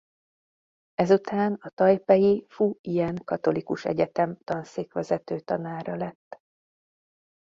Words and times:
Ezután 0.93 1.53
a 1.59 1.69
tajpeji 1.69 2.45
Fu-Jen 2.49 3.15
Katolikus 3.23 3.85
Egyetem 3.85 4.37
tanszékvezető 4.43 5.39
tanára 5.39 5.95
lett. 5.95 6.37